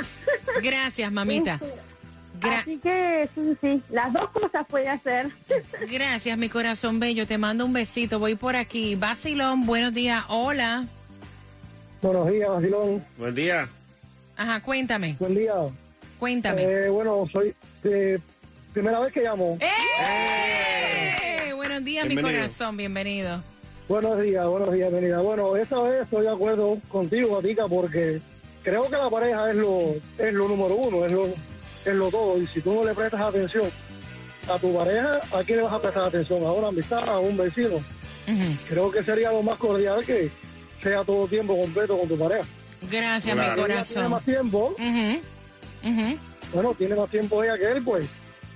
Gracias, 0.64 1.12
mamita. 1.12 1.56
Este, 1.56 2.50
así 2.50 2.78
que 2.78 3.30
sí, 3.36 3.58
sí, 3.60 3.84
las 3.90 4.14
dos 4.14 4.30
cosas 4.30 4.66
puede 4.68 4.88
hacer. 4.88 5.30
Gracias, 5.92 6.38
mi 6.38 6.50
corazón 6.50 7.00
bello. 7.00 7.28
Te 7.28 7.38
mando 7.38 7.66
un 7.66 7.74
besito. 7.74 8.20
Voy 8.20 8.36
por 8.36 8.56
aquí. 8.56 8.96
Basilón, 8.96 9.66
buenos 9.66 9.94
días. 9.94 10.24
Hola. 10.30 10.86
Buenos 12.01 12.31
días, 12.31 12.50
Basilón. 12.50 13.05
Buen 13.17 13.36
día. 13.36 13.70
Ajá, 14.36 14.60
cuéntame. 14.62 15.15
Buen 15.20 15.36
día. 15.36 15.53
Cuéntame. 16.20 16.63
Eh, 16.63 16.89
bueno, 16.89 17.27
soy 17.31 17.53
de 17.84 18.20
primera 18.74 19.00
vez 19.00 19.13
que 19.13 19.22
llamo. 19.22 19.58
¡Eh! 19.60 21.53
Buenos 21.55 21.84
días, 21.84 22.08
mi 22.08 22.17
corazón, 22.17 22.75
bienvenido. 22.75 23.41
Buenos 23.88 24.20
días, 24.20 24.48
buenos 24.48 24.74
días, 24.74 24.91
bienvenida. 24.91 25.20
Bueno, 25.20 25.55
esta 25.55 25.81
vez 25.81 26.01
estoy 26.03 26.24
de 26.24 26.31
acuerdo 26.31 26.77
contigo, 26.89 27.38
Atica, 27.38 27.67
porque 27.67 28.20
creo 28.63 28.89
que 28.89 28.98
la 28.98 29.10
pareja 29.10 29.51
es 29.51 29.55
lo, 29.58 29.96
es 30.17 30.34
lo 30.34 30.48
número 30.48 30.75
uno, 30.75 31.05
es 31.05 31.12
lo, 31.12 31.25
es 31.27 31.93
lo 31.93 32.10
todo. 32.10 32.41
Y 32.41 32.48
si 32.48 32.62
tú 32.62 32.74
no 32.74 32.84
le 32.84 32.96
prestas 32.96 33.22
atención 33.22 33.65
a 34.50 34.58
tu 34.58 34.75
pareja, 34.75 35.20
¿a 35.34 35.43
quién 35.43 35.58
le 35.58 35.63
vas 35.63 35.74
a 35.74 35.81
prestar 35.81 36.03
atención? 36.03 36.43
¿A 36.43 36.51
una 36.51 36.70
amistad, 36.70 37.08
a 37.08 37.20
un 37.20 37.38
vecino? 37.38 37.79
Creo 38.67 38.89
que 38.89 39.03
sería 39.03 39.31
lo 39.31 39.43
más 39.43 39.58
cordial 39.58 40.05
que 40.05 40.31
sea 40.82 41.04
todo 41.04 41.28
tiempo 41.28 41.56
completo 41.58 41.98
con 41.98 42.08
tu 42.08 42.18
pareja. 42.18 42.48
Gracias, 42.90 43.36
mi 43.38 43.62
corazón. 43.62 43.94
Tiene 43.94 44.10
más 44.10 44.26
tiempo. 44.26 44.76
Bueno, 46.54 46.74
tiene 46.78 46.96
más 46.96 47.10
tiempo 47.10 47.44
ella 47.44 47.58
que 47.58 47.72
él, 47.72 47.84
pues. 47.84 48.08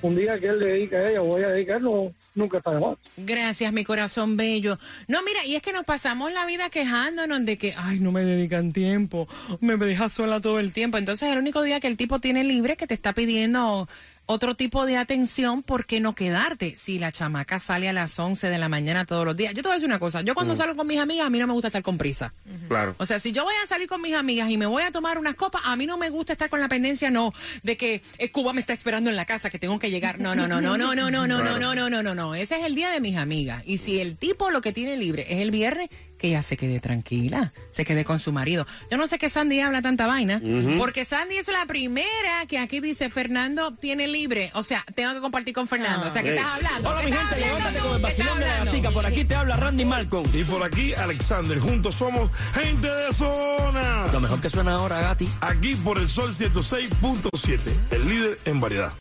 Un 0.02 0.16
día 0.16 0.40
que 0.40 0.48
él 0.48 0.60
le 0.60 0.66
dedica 0.68 0.98
a 0.98 1.10
ella 1.10 1.22
o 1.22 1.38
ella 1.38 1.50
dedica 1.50 1.74
a 1.74 1.78
él, 1.78 1.84
no, 1.84 2.14
nunca 2.36 2.58
está 2.60 2.72
de 2.72 2.80
más. 2.80 2.98
Gracias, 3.18 3.74
mi 3.74 3.84
corazón 3.84 4.38
bello. 4.38 4.78
No, 5.08 5.24
mira, 5.24 5.46
y 5.46 5.56
es 5.56 5.64
que 5.64 5.72
nos 5.72 5.86
pasamos 5.86 6.32
la 6.32 6.46
vida 6.46 6.70
quejándonos 6.70 7.44
de 7.46 7.58
que, 7.58 7.74
ay, 7.78 8.00
no 8.00 8.12
me 8.12 8.24
dedican 8.24 8.74
tiempo, 8.74 9.28
me 9.62 9.78
deja 9.78 10.10
sola 10.10 10.40
todo 10.42 10.60
el 10.60 10.74
tiempo. 10.74 10.98
Entonces, 10.98 11.32
el 11.32 11.40
único 11.40 11.64
día 11.64 11.80
que 11.80 11.88
el 11.88 11.98
tipo 11.98 12.20
tiene 12.20 12.44
libre 12.44 12.78
que 12.78 12.86
te 12.86 12.94
está 12.94 13.14
pidiendo 13.14 13.88
otro 14.26 14.56
tipo 14.56 14.86
de 14.86 14.98
atención, 14.98 15.64
¿por 15.64 15.86
qué 15.86 16.00
no 16.00 16.16
quedarte? 16.16 16.76
Si 16.78 17.00
la 17.00 17.12
chamaca 17.12 17.60
sale 17.60 17.90
a 17.90 17.94
las 17.94 18.18
11 18.18 18.50
de 18.50 18.58
la 18.58 18.70
mañana 18.70 19.06
todos 19.06 19.26
los 19.26 19.38
días. 19.38 19.54
Yo 19.54 19.62
te 19.62 19.68
voy 19.68 19.74
a 19.74 19.76
decir 19.76 19.88
una 19.88 20.00
cosa, 20.00 20.22
yo 20.22 20.34
cuando 20.34 20.56
salgo 20.56 20.76
con 20.76 20.88
mis 20.88 21.00
amigas, 21.00 21.28
a 21.28 21.30
mí 21.30 21.40
no 21.40 21.48
me 21.48 21.54
gusta 21.54 21.68
estar 21.68 21.84
con 21.84 21.98
prisa. 21.98 22.34
Claro. 22.68 22.96
O 22.98 23.06
sea, 23.06 23.20
si 23.20 23.32
yo 23.32 23.44
voy 23.44 23.54
a 23.64 23.68
salir 23.68 23.88
con 23.88 24.02
mis 24.02 24.16
amigas 24.16 24.50
y 24.50 24.58
me 24.58 24.66
voy 24.66 24.84
a 24.84 24.92
tomar 24.92 25.18
unas 25.18 25.36
copas, 25.36 25.62
a 25.66 25.76
mí 25.76 25.86
no 25.86 25.98
me 25.98 26.10
gusta 26.10 26.34
estar 26.34 26.50
con 26.50 26.60
la 26.60 26.68
pendencia, 26.68 27.12
no, 27.12 27.32
de 27.64 27.78
que 27.78 28.02
Cuba 28.32 28.54
me 28.54 28.62
está 28.62 28.74
esperando 28.74 29.10
en 29.10 29.16
la 29.16 29.26
casa, 29.26 29.50
que 29.50 29.60
tengo 29.60 29.80
que 29.80 29.92
llegar. 29.92 30.20
No, 30.20 30.36
no, 30.36 30.48
no, 30.48 30.62
no, 30.62 30.78
no, 30.78 30.96
no, 30.96 31.10
no, 31.12 31.28
no, 31.28 31.40
claro. 31.42 31.60
no, 31.60 31.76
no, 31.76 31.90
no, 31.90 32.04
no, 32.04 32.16
no. 32.16 32.36
Ese 32.36 32.58
es 32.58 32.66
el 32.66 32.76
día 32.76 32.90
de 32.90 33.00
mis 33.00 33.18
amigas. 33.18 33.64
Y 33.66 33.78
si 33.78 34.00
el 34.00 34.18
tipo 34.18 34.50
lo 34.50 34.62
que 34.62 34.74
tiene 34.74 34.98
libre 34.98 35.26
es 35.30 35.40
el 35.40 35.52
viernes, 35.52 35.90
que 36.26 36.30
ella 36.30 36.42
se 36.42 36.58
quede 36.58 36.80
tranquila, 36.80 37.54
se 37.72 37.86
quede 37.86 38.04
con 38.04 38.18
su 38.20 38.32
marido. 38.32 38.66
Yo 38.90 38.98
no 38.98 39.06
sé 39.06 39.20
qué 39.20 39.30
Sandy 39.30 39.60
habla 39.60 39.82
tanta 39.84 40.08
vaina, 40.08 40.42
porque 40.80 41.06
Sandy 41.06 41.38
es 41.38 41.48
la 41.50 41.66
primera 41.68 42.46
que 42.48 42.58
aquí 42.58 42.80
dice 42.80 43.10
Fernando 43.12 43.74
tiene 43.76 44.08
libre. 44.08 44.50
O 44.56 44.64
sea, 44.64 44.84
tengo 44.96 45.14
que 45.14 45.20
compartir 45.22 45.54
con 45.54 45.68
Fernando. 45.68 46.08
O 46.08 46.12
sea, 46.12 46.24
¿qué 46.24 46.32
Sí. 46.32 46.38
estás 46.38 46.56
hablando? 46.56 46.90
Hola 46.90 47.00
¿Qué 47.02 47.06
mi 47.06 47.12
gente, 47.12 47.26
hablando 47.34 47.46
levántate 47.48 47.80
con 47.80 47.90
el 47.92 47.96
¿Qué 47.98 48.02
vacilón 48.04 48.40
de 48.40 48.46
la 48.46 48.66
gatica. 48.66 48.92
Por 48.92 49.06
aquí 49.06 49.26
te 49.26 49.36
habla 49.36 49.56
Randy 49.56 49.86
Malcolm. 49.86 50.30
Y 50.34 50.44
por 50.44 50.64
aquí, 50.64 50.94
Alexander. 50.94 51.60
Juntos 51.60 51.96
somos 51.96 52.32
gente 52.54 52.88
de 52.88 53.14
zona. 53.14 54.08
Lo 54.12 54.20
mejor 54.20 54.42
que 54.42 54.50
suena 54.50 54.74
ahora, 54.74 55.00
Gati. 55.02 55.30
Aquí 55.42 55.76
por 55.76 56.00
el 56.00 56.10
Sol 56.10 56.34
106.7, 56.34 57.72
el 57.92 58.10
líder 58.10 58.40
en 58.46 58.60
variedad. 58.60 58.94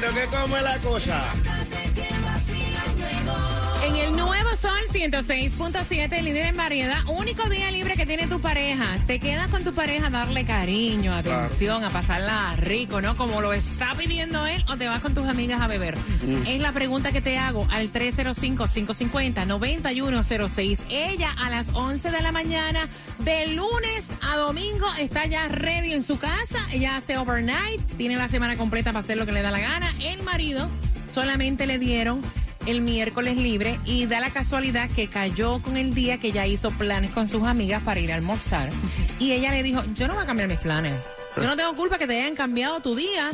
Pero 0.00 0.14
que 0.14 0.26
come 0.26 0.62
la 0.62 0.78
cosa. 0.78 1.24
En 3.84 3.96
el 3.96 4.12
nuevo 4.16 4.47
Sol 4.60 4.72
106.7, 4.90 6.20
líder 6.20 6.46
en 6.46 6.56
variedad, 6.56 6.98
único 7.06 7.48
día 7.48 7.70
libre 7.70 7.94
que 7.94 8.04
tiene 8.06 8.26
tu 8.26 8.40
pareja. 8.40 8.98
Te 9.06 9.20
quedas 9.20 9.48
con 9.52 9.62
tu 9.62 9.72
pareja 9.72 10.08
a 10.08 10.10
darle 10.10 10.44
cariño, 10.44 11.14
atención, 11.14 11.84
a 11.84 11.90
pasarla 11.90 12.56
rico, 12.56 13.00
¿no? 13.00 13.16
Como 13.16 13.40
lo 13.40 13.52
está 13.52 13.94
pidiendo 13.94 14.48
él, 14.48 14.64
o 14.68 14.76
te 14.76 14.88
vas 14.88 15.00
con 15.00 15.14
tus 15.14 15.28
amigas 15.28 15.60
a 15.60 15.68
beber. 15.68 15.96
Es 16.48 16.60
la 16.60 16.72
pregunta 16.72 17.12
que 17.12 17.20
te 17.20 17.38
hago 17.38 17.68
al 17.70 17.92
305-550-9106. 17.92 20.80
Ella 20.88 21.30
a 21.38 21.50
las 21.50 21.68
11 21.72 22.10
de 22.10 22.20
la 22.20 22.32
mañana, 22.32 22.88
de 23.20 23.54
lunes 23.54 24.08
a 24.22 24.38
domingo, 24.38 24.88
está 24.98 25.24
ya 25.26 25.46
ready 25.46 25.92
en 25.92 26.02
su 26.02 26.18
casa. 26.18 26.58
Ella 26.72 26.96
hace 26.96 27.16
overnight, 27.16 27.80
tiene 27.96 28.16
la 28.16 28.28
semana 28.28 28.56
completa 28.56 28.90
para 28.90 29.04
hacer 29.04 29.18
lo 29.18 29.24
que 29.24 29.30
le 29.30 29.42
da 29.42 29.52
la 29.52 29.60
gana. 29.60 29.94
El 30.02 30.20
marido 30.24 30.68
solamente 31.14 31.68
le 31.68 31.78
dieron 31.78 32.22
el 32.68 32.82
miércoles 32.82 33.36
libre 33.36 33.80
y 33.86 34.04
da 34.04 34.20
la 34.20 34.28
casualidad 34.30 34.90
que 34.90 35.08
cayó 35.08 35.62
con 35.62 35.78
el 35.78 35.94
día 35.94 36.18
que 36.18 36.32
ya 36.32 36.46
hizo 36.46 36.70
planes 36.70 37.10
con 37.10 37.26
sus 37.28 37.44
amigas 37.44 37.82
para 37.82 37.98
ir 37.98 38.12
a 38.12 38.16
almorzar. 38.16 38.68
Y 39.18 39.32
ella 39.32 39.52
le 39.52 39.62
dijo, 39.62 39.82
yo 39.94 40.06
no 40.06 40.12
voy 40.14 40.22
a 40.22 40.26
cambiar 40.26 40.48
mis 40.48 40.58
planes. 40.58 41.00
Yo 41.36 41.44
no 41.44 41.56
tengo 41.56 41.74
culpa 41.74 41.96
que 41.96 42.06
te 42.06 42.20
hayan 42.20 42.34
cambiado 42.34 42.80
tu 42.80 42.94
día 42.94 43.30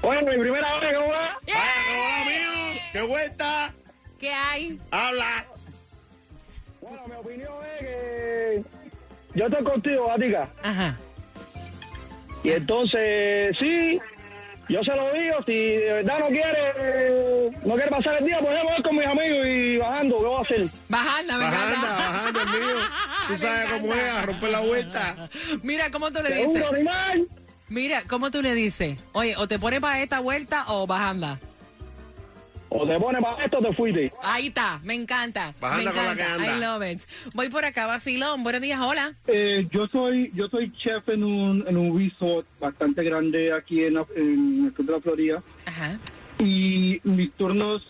Bueno, 0.00 0.30
mi 0.30 0.38
primera 0.38 0.78
vez, 0.80 0.94
¿cómo 0.94 1.10
va? 1.10 1.36
¿Qué 2.92 3.02
vuelta? 3.02 3.74
¿Qué 4.22 4.32
hay? 4.32 4.78
Habla. 4.92 5.44
Bueno, 6.80 7.02
mi 7.08 7.14
opinión 7.16 7.52
es 7.74 7.80
que 7.80 8.62
yo 9.34 9.46
estoy 9.46 9.64
contigo, 9.64 10.06
Gatica. 10.06 10.48
Ajá. 10.62 10.96
Y 12.44 12.50
entonces, 12.50 13.56
sí, 13.58 13.98
yo 14.68 14.84
se 14.84 14.94
lo 14.94 15.12
digo, 15.12 15.38
si 15.44 15.52
de 15.54 15.92
verdad 15.94 16.20
no 16.20 16.28
quiere, 16.28 17.50
no 17.64 17.74
quiere 17.74 17.90
pasar 17.90 18.16
el 18.20 18.26
día, 18.26 18.38
pues 18.38 18.56
yo 18.56 18.64
voy 18.64 18.82
con 18.84 18.96
mis 18.96 19.06
amigos 19.06 19.44
y 19.44 19.78
bajando, 19.78 20.18
¿qué 20.20 20.24
voy 20.24 20.36
a 20.38 20.40
hacer? 20.42 20.66
Bajando, 20.88 21.32
me 21.32 21.44
Bajando, 21.44 21.76
encanta. 21.76 21.96
bajando, 21.96 22.40
mío. 22.46 22.76
Tú 23.26 23.36
sabes 23.36 23.72
cómo 23.72 23.92
es, 23.94 24.02
a 24.04 24.22
romper 24.22 24.50
la 24.52 24.60
vuelta. 24.60 25.28
Mira, 25.64 25.90
¿cómo 25.90 26.12
tú 26.12 26.22
le 26.22 26.46
dices? 26.46 26.64
Animal. 26.64 27.26
Mira, 27.68 28.02
¿cómo 28.06 28.30
tú 28.30 28.40
le 28.40 28.54
dices? 28.54 28.98
Oye, 29.14 29.36
o 29.36 29.48
te 29.48 29.58
pones 29.58 29.80
para 29.80 30.00
esta 30.00 30.20
vuelta 30.20 30.64
o 30.68 30.86
bajanda. 30.86 31.40
O 32.74 32.86
te 32.86 32.98
pones 32.98 33.20
para 33.22 33.44
esto 33.44 33.58
te 33.58 33.72
fuiste. 33.74 34.12
Ahí 34.22 34.46
está, 34.46 34.80
me 34.82 34.94
encanta. 34.94 35.54
Bajanda 35.60 35.90
me 35.92 35.96
con 35.96 36.06
la 36.06 36.12
encanta. 36.12 36.36
que 36.44 36.48
anda. 36.50 36.56
I 36.56 36.60
love 36.60 36.90
it. 36.92 37.02
Voy 37.34 37.48
por 37.50 37.64
acá, 37.64 37.86
Vacilón. 37.86 38.42
Buenos 38.42 38.62
días, 38.62 38.80
hola. 38.80 39.12
Eh, 39.26 39.66
yo 39.70 39.86
soy 39.88 40.30
yo 40.34 40.48
soy 40.48 40.72
chef 40.72 41.06
en 41.10 41.22
un, 41.22 41.64
en 41.68 41.76
un 41.76 41.98
resort 41.98 42.46
bastante 42.58 43.04
grande 43.04 43.52
aquí 43.52 43.84
en, 43.84 43.94
la- 43.94 44.06
en 44.16 44.64
el 44.66 44.74
sur 44.74 44.86
de 44.86 44.92
la 44.92 45.00
Florida 45.00 45.42
Ajá. 45.66 45.98
y 46.38 47.00
mis 47.04 47.30
turnos 47.32 47.86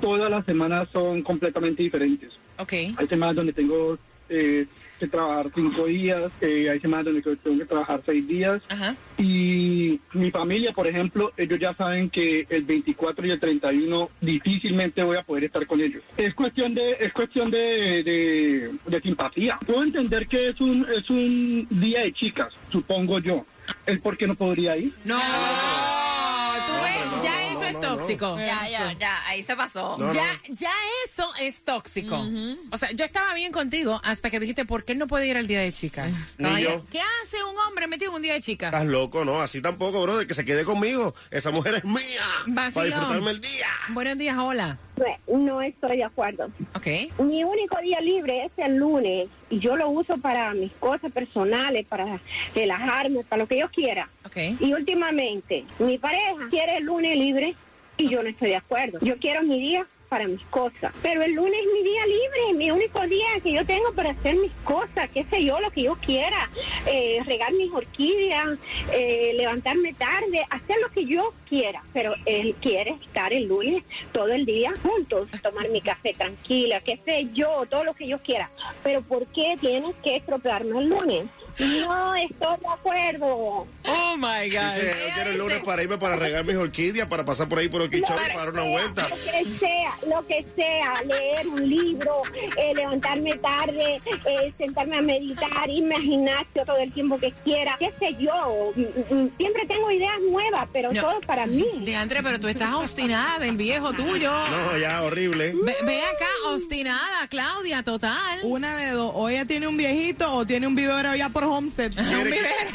todas 0.00 0.28
las 0.30 0.44
semanas 0.44 0.88
son 0.92 1.22
completamente 1.22 1.82
diferentes. 1.82 2.32
Ok. 2.58 2.72
Hay 2.96 3.06
semanas 3.08 3.36
donde 3.36 3.52
tengo 3.52 3.96
eh, 4.28 4.66
que 4.98 5.06
trabajar 5.08 5.50
cinco 5.54 5.86
días, 5.86 6.30
eh, 6.40 6.68
hay 6.70 6.80
semanas 6.80 7.06
donde 7.06 7.22
tengo 7.22 7.58
que 7.58 7.64
trabajar 7.64 8.02
seis 8.04 8.26
días 8.26 8.62
Ajá. 8.68 8.94
y 9.18 10.00
mi 10.12 10.30
familia, 10.30 10.72
por 10.72 10.86
ejemplo, 10.86 11.32
ellos 11.36 11.58
ya 11.58 11.74
saben 11.74 12.10
que 12.10 12.46
el 12.48 12.62
24 12.64 13.26
y 13.26 13.30
el 13.30 13.40
31 13.40 14.10
difícilmente 14.20 15.02
voy 15.02 15.16
a 15.16 15.22
poder 15.22 15.44
estar 15.44 15.66
con 15.66 15.80
ellos. 15.80 16.02
Es 16.16 16.34
cuestión 16.34 16.74
de 16.74 16.92
es 17.00 17.12
cuestión 17.12 17.50
de, 17.50 18.02
de, 18.02 18.70
de 18.86 19.00
simpatía. 19.00 19.58
Puedo 19.66 19.82
entender 19.82 20.26
que 20.26 20.48
es 20.48 20.60
un 20.60 20.86
es 20.94 21.08
un 21.10 21.66
día 21.70 22.00
de 22.00 22.12
chicas, 22.12 22.52
supongo 22.70 23.18
yo. 23.18 23.44
El 23.86 24.00
por 24.00 24.16
qué 24.16 24.26
no 24.26 24.34
podría 24.34 24.76
ir. 24.76 24.92
No, 25.04 25.18
tú 25.18 26.72
ves, 26.82 27.22
ya 27.22 27.52
no, 27.52 27.53
eso 27.68 27.72
no, 27.72 27.78
es 27.78 27.90
no, 27.90 27.96
tóxico. 27.96 28.38
Ya, 28.38 28.68
ya, 28.68 28.92
ya, 28.92 29.26
ahí 29.26 29.42
se 29.42 29.56
pasó. 29.56 29.96
No, 29.98 30.12
ya, 30.12 30.40
no. 30.48 30.54
ya 30.54 30.72
eso 31.06 31.28
es 31.40 31.62
tóxico. 31.64 32.26
O 32.70 32.78
sea, 32.78 32.90
yo 32.92 33.04
estaba 33.04 33.34
bien 33.34 33.52
contigo 33.52 34.00
hasta 34.04 34.30
que 34.30 34.40
dijiste, 34.40 34.64
¿por 34.64 34.84
qué 34.84 34.92
él 34.92 34.98
no 34.98 35.06
puede 35.06 35.26
ir 35.26 35.36
al 35.36 35.46
día 35.46 35.60
de 35.60 35.72
chicas? 35.72 36.12
Ni 36.38 36.62
yo. 36.62 36.84
¿Qué 36.90 37.00
hace 37.00 37.42
un 37.44 37.56
hombre 37.66 37.86
metido 37.86 38.10
en 38.10 38.16
un 38.16 38.22
día 38.22 38.34
de 38.34 38.40
chicas? 38.40 38.72
Estás 38.72 38.86
loco, 38.86 39.24
¿no? 39.24 39.40
Así 39.40 39.60
tampoco, 39.60 40.02
brother. 40.02 40.26
Que 40.26 40.34
se 40.34 40.44
quede 40.44 40.64
conmigo. 40.64 41.14
Esa 41.30 41.50
mujer 41.50 41.76
es 41.76 41.84
mía. 41.84 42.24
Vacilón. 42.46 42.72
Para 42.72 42.86
disfrutarme 42.86 43.30
el 43.30 43.40
día. 43.40 43.68
Buenos 43.88 44.18
días, 44.18 44.36
hola. 44.38 44.78
No 45.26 45.60
estoy 45.62 45.96
de 45.98 46.04
acuerdo. 46.04 46.50
Ok. 46.74 46.86
Mi 47.18 47.42
único 47.44 47.78
día 47.78 48.00
libre 48.00 48.44
es 48.44 48.52
el 48.56 48.76
lunes 48.76 49.28
y 49.50 49.58
yo 49.58 49.76
lo 49.76 49.88
uso 49.88 50.18
para 50.18 50.54
mis 50.54 50.72
cosas 50.72 51.10
personales, 51.12 51.86
para 51.86 52.20
relajarme, 52.54 53.24
para 53.24 53.42
lo 53.42 53.48
que 53.48 53.58
yo 53.58 53.68
quiera. 53.70 54.08
Ok. 54.24 54.36
Y 54.60 54.72
últimamente, 54.72 55.64
mi 55.78 55.98
pareja 55.98 56.34
quiere 56.50 56.76
el 56.76 56.84
lunes 56.84 57.16
libre 57.16 57.54
y 57.96 58.08
yo 58.08 58.22
no 58.22 58.28
estoy 58.28 58.50
de 58.50 58.56
acuerdo. 58.56 58.98
Yo 59.00 59.18
quiero 59.18 59.42
mi 59.42 59.58
día 59.58 59.86
para 60.14 60.28
mis 60.28 60.44
cosas. 60.44 60.92
Pero 61.02 61.24
el 61.24 61.32
lunes 61.32 61.58
es 61.60 61.72
mi 61.72 61.82
día 61.82 62.06
libre, 62.06 62.54
mi 62.54 62.70
único 62.70 63.00
día 63.00 63.26
que 63.42 63.50
yo 63.50 63.66
tengo 63.66 63.92
para 63.94 64.10
hacer 64.10 64.36
mis 64.36 64.52
cosas, 64.62 65.10
qué 65.12 65.26
sé 65.28 65.44
yo, 65.44 65.58
lo 65.58 65.72
que 65.72 65.82
yo 65.82 65.96
quiera. 65.96 66.48
Eh, 66.86 67.20
regar 67.26 67.52
mis 67.52 67.72
orquídeas, 67.72 68.56
eh, 68.92 69.32
levantarme 69.34 69.92
tarde, 69.92 70.46
hacer 70.50 70.76
lo 70.80 70.88
que 70.90 71.04
yo 71.04 71.34
quiera. 71.48 71.82
Pero 71.92 72.14
él 72.26 72.54
quiere 72.60 72.96
estar 73.04 73.32
el 73.32 73.48
lunes 73.48 73.82
todo 74.12 74.28
el 74.28 74.46
día 74.46 74.72
juntos, 74.84 75.28
tomar 75.42 75.68
mi 75.70 75.80
café 75.80 76.14
tranquila, 76.14 76.78
qué 76.78 77.00
sé 77.04 77.26
yo, 77.34 77.66
todo 77.68 77.82
lo 77.82 77.94
que 77.94 78.06
yo 78.06 78.20
quiera. 78.20 78.50
Pero 78.84 79.02
¿por 79.02 79.26
qué 79.26 79.56
tienes 79.60 79.96
que 80.04 80.14
estropearme 80.14 80.78
el 80.78 80.90
lunes? 80.90 81.24
No 81.58 82.14
estoy 82.14 82.56
de 82.60 82.68
acuerdo. 82.68 83.66
Oh 83.86 84.16
my 84.16 84.48
God. 84.50 84.74
Dice, 84.74 84.96
yo 85.08 85.14
quiero 85.14 85.30
el 85.30 85.38
lunes 85.38 85.60
para 85.64 85.82
irme 85.82 85.98
para 85.98 86.16
regar 86.16 86.44
mis 86.44 86.56
orquídeas, 86.56 87.06
para 87.08 87.24
pasar 87.24 87.48
por 87.48 87.58
ahí 87.58 87.68
por 87.68 87.82
Oquichón 87.82 88.16
y 88.16 88.32
para 88.32 88.38
dar 88.38 88.50
una 88.50 88.62
sea, 88.62 88.70
vuelta. 88.70 89.08
Lo 89.08 89.16
que 89.16 89.50
sea, 89.50 89.98
lo 90.08 90.26
que 90.26 90.44
sea, 90.56 90.94
leer 91.04 91.46
un 91.48 91.68
libro, 91.68 92.22
eh, 92.56 92.72
levantarme 92.74 93.34
tarde, 93.38 94.00
eh, 94.26 94.52
sentarme 94.58 94.98
a 94.98 95.02
meditar, 95.02 95.68
irme 95.68 95.96
al 95.96 96.02
gimnasio 96.02 96.64
todo 96.64 96.78
el 96.78 96.92
tiempo 96.92 97.18
que 97.18 97.32
quiera, 97.44 97.76
qué 97.78 97.92
sé 97.98 98.16
yo. 98.18 98.72
Mm, 98.74 99.14
mm, 99.14 99.30
Siempre 99.36 99.66
tengo 99.66 99.90
ideas 99.90 100.18
nuevas, 100.30 100.66
pero 100.72 100.92
No. 100.92 101.00
todo 101.00 101.20
para 101.22 101.46
mí. 101.46 101.66
Deandre, 101.80 102.22
pero 102.22 102.40
tú 102.40 102.48
estás 102.48 102.74
obstinada 102.74 103.38
del 103.38 103.56
viejo 103.56 103.92
tuyo. 103.92 104.30
No, 104.32 104.78
ya, 104.78 105.02
horrible. 105.02 105.52
Ve, 105.62 105.76
ve 105.84 106.00
acá, 106.02 106.28
obstinada, 106.54 107.26
Claudia, 107.28 107.82
total. 107.82 108.40
Una 108.42 108.76
de 108.76 108.90
dos, 108.90 109.12
o 109.14 109.28
ella 109.28 109.44
tiene 109.44 109.66
un 109.66 109.76
viejito 109.76 110.32
o 110.34 110.46
tiene 110.46 110.66
un 110.66 110.74
vivero 110.74 111.10
allá 111.10 111.28
por 111.28 111.44
Homestead. 111.44 111.92
Un 111.98 112.24
vivero. 112.24 112.70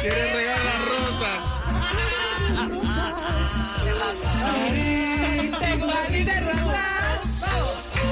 Quiere 0.00 0.32
regar 0.32 0.64
las 0.64 0.84
rosas. 0.84 1.60
Tengo 5.58 5.86
barril 5.86 6.24
de 6.24 6.40
rosas. 6.40 6.90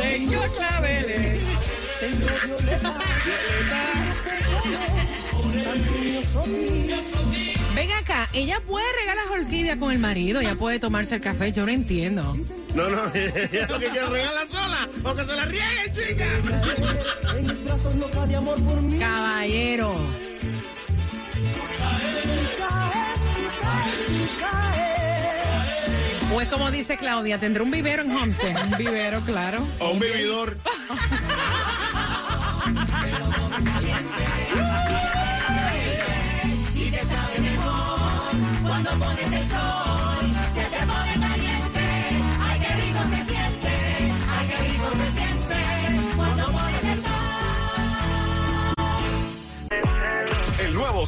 Tengo 0.00 0.42
claveles. 0.54 1.38
Ven 7.78 7.92
acá, 7.92 8.28
ella 8.32 8.58
puede 8.66 8.84
regar 8.98 9.14
las 9.14 9.30
orquídeas 9.30 9.78
con 9.78 9.92
el 9.92 10.00
marido, 10.00 10.40
ella 10.40 10.56
puede 10.56 10.80
tomarse 10.80 11.14
el 11.14 11.20
café, 11.20 11.52
yo 11.52 11.64
no 11.64 11.70
entiendo. 11.70 12.36
No, 12.74 12.90
no, 12.90 13.02
ella 13.14 13.68
lo 13.68 13.78
que 13.78 13.88
quiere 13.88 14.06
regarla 14.06 14.46
sola. 14.48 14.88
O 15.04 15.14
que 15.14 15.24
se 15.24 15.36
la 15.36 15.44
riegue, 15.44 15.92
chica. 15.92 16.26
Caballero. 18.98 19.94
O 26.34 26.40
es 26.40 26.48
como 26.48 26.72
dice 26.72 26.96
Claudia, 26.96 27.38
tendrá 27.38 27.62
un 27.62 27.70
vivero 27.70 28.02
en 28.02 28.10
Homestead. 28.10 28.60
Un 28.60 28.76
vivero, 28.76 29.20
claro. 29.20 29.64
O 29.78 29.90
un 29.90 30.00
vividor. 30.00 30.58
El 39.20 39.30
nuevo 39.30 39.87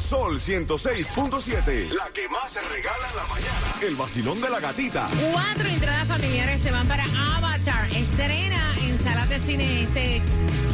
Sol 0.01 0.39
106.7. 0.39 1.91
La 1.91 2.09
que 2.13 2.27
más 2.27 2.51
se 2.51 2.59
regala 2.61 3.09
en 3.09 3.15
la 3.15 3.23
mañana. 3.25 3.73
El 3.81 3.95
vacilón 3.95 4.41
de 4.41 4.49
la 4.49 4.59
gatita. 4.59 5.09
Cuatro 5.31 5.69
entradas 5.69 6.07
familiares 6.07 6.61
se 6.61 6.71
van 6.71 6.87
para 6.87 7.05
Avatar. 7.37 7.87
Estrena 7.95 8.75
en 8.81 8.99
salas 8.99 9.29
de 9.29 9.39
cine 9.39 9.83
este 9.83 10.21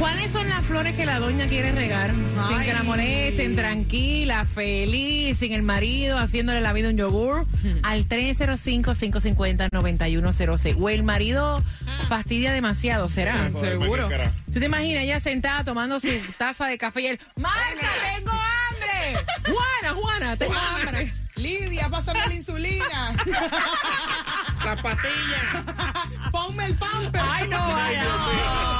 ¿Cuáles 0.00 0.32
son 0.32 0.48
las 0.48 0.64
flores 0.64 0.96
que 0.96 1.04
la 1.04 1.20
doña 1.20 1.46
quiere 1.46 1.72
regar? 1.72 2.14
Sin 2.48 2.62
que 2.62 2.72
la 2.72 2.82
molesten, 2.84 3.54
tranquila, 3.54 4.46
feliz, 4.46 5.36
sin 5.36 5.52
el 5.52 5.60
marido, 5.62 6.16
haciéndole 6.16 6.62
la 6.62 6.72
vida 6.72 6.88
un 6.88 6.96
yogur. 6.96 7.44
Al 7.82 8.08
305-550-9106. 8.08 10.76
O 10.80 10.88
el 10.88 11.02
marido 11.02 11.62
fastidia 12.08 12.50
demasiado, 12.50 13.10
¿será? 13.10 13.50
Joder, 13.52 13.78
Seguro. 13.78 14.08
¿Tú 14.50 14.58
te 14.58 14.64
imaginas 14.64 15.04
ella 15.04 15.20
sentada 15.20 15.64
tomando 15.64 16.00
su 16.00 16.08
taza 16.38 16.66
de 16.66 16.78
café 16.78 17.02
y 17.02 17.06
él, 17.08 17.20
¡Marta, 17.36 17.86
tengo 18.16 18.32
hambre! 18.32 19.18
Juana, 19.44 19.94
Juana, 20.00 20.34
tengo 20.36 20.54
hambre. 20.54 21.12
Lidia, 21.36 21.90
pásame 21.90 22.20
la 22.26 22.34
insulina. 22.34 23.12
La 24.64 24.76
patilla. 24.76 25.62
Ponme 26.32 26.64
el 26.66 26.74
pamper. 26.74 27.20
Ay, 27.22 27.48
no, 27.48 27.58
vaya. 27.58 28.79